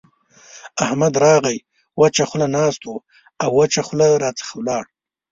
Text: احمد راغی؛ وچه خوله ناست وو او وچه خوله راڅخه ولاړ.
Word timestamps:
احمد 0.85 1.13
راغی؛ 1.23 1.57
وچه 2.01 2.23
خوله 2.29 2.47
ناست 2.57 2.81
وو 2.83 2.95
او 3.41 3.49
وچه 3.59 3.81
خوله 3.87 4.07
راڅخه 4.23 4.53
ولاړ. 4.57 4.83